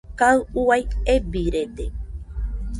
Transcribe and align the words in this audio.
Kaɨ 0.19 0.37
uai 0.61 0.81
ebirede. 1.15 1.85